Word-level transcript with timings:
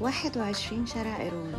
21 0.00 0.86
شارع 0.86 1.20
إيرون. 1.20 1.54